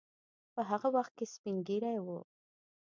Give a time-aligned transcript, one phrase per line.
[0.53, 2.19] په هغه وخت کې سپین ږیری وو.